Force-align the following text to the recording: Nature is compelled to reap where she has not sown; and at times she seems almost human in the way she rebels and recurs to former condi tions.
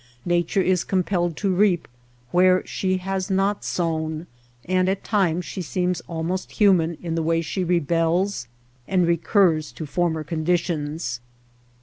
Nature 0.25 0.63
is 0.63 0.83
compelled 0.83 1.37
to 1.37 1.53
reap 1.53 1.87
where 2.31 2.65
she 2.65 2.97
has 2.97 3.29
not 3.29 3.63
sown; 3.63 4.25
and 4.65 4.89
at 4.89 5.03
times 5.03 5.45
she 5.45 5.61
seems 5.61 6.01
almost 6.07 6.53
human 6.53 6.97
in 7.03 7.13
the 7.13 7.21
way 7.21 7.39
she 7.39 7.63
rebels 7.63 8.47
and 8.87 9.05
recurs 9.05 9.71
to 9.71 9.85
former 9.85 10.23
condi 10.23 10.57
tions. 10.57 11.19